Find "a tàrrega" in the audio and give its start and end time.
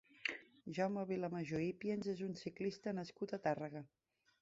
3.39-3.89